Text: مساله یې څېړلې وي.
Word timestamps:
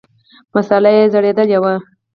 مساله 0.55 0.89
یې 0.95 1.03
څېړلې 1.11 1.57
وي. 1.63 1.73